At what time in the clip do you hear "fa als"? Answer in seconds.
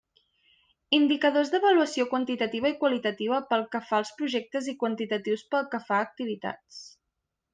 3.91-4.13